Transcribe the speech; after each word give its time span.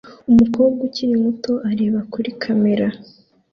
Umukobwa 0.31 0.79
ukiri 0.87 1.15
muto 1.23 1.53
areba 1.71 1.99
kuri 2.13 2.29
kamera 2.41 2.87